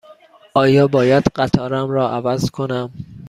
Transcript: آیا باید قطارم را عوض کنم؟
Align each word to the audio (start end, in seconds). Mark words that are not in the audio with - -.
آیا 0.53 0.87
باید 0.87 1.23
قطارم 1.35 1.89
را 1.89 2.09
عوض 2.11 2.49
کنم؟ 2.51 2.93